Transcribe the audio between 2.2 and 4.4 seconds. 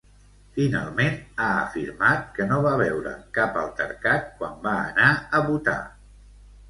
que no va veure cap altercat